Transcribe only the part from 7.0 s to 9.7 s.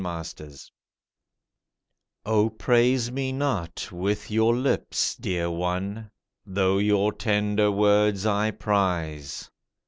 tender words I prize.